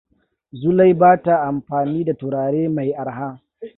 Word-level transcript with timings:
Zulai 0.51 0.93
ba 0.93 1.23
ta 1.23 1.35
amfani 1.41 2.03
da 2.03 2.13
turare 2.13 2.69
mai 2.69 2.91
arha. 2.93 3.39